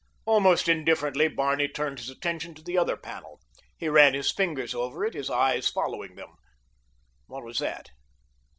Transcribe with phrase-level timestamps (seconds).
[0.25, 3.39] Almost indifferently Barney turned his attention to the other panel.
[3.77, 6.37] He ran his fingers over it, his eyes following them.
[7.27, 7.91] What was that?